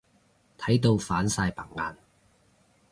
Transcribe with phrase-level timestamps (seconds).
[0.57, 1.95] 睇到反晒白眼。